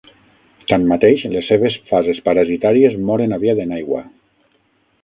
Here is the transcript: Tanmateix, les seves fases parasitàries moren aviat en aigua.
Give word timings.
Tanmateix, 0.71 1.21
les 1.35 1.51
seves 1.53 1.77
fases 1.91 2.23
parasitàries 2.31 2.99
moren 3.11 3.39
aviat 3.39 3.65
en 3.67 3.79
aigua. 3.83 4.05